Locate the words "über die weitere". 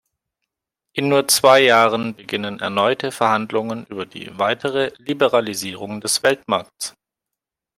3.85-4.91